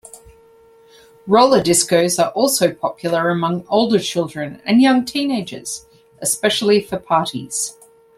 Roller 1.27 1.61
discos 1.61 2.17
are 2.17 2.31
also 2.31 2.73
popular 2.73 3.29
among 3.29 3.67
older 3.67 3.99
children 3.99 4.59
and 4.65 4.81
young 4.81 5.05
teenagers, 5.05 5.85
especially 6.23 6.81
for 6.81 6.97
parties. 6.97 7.77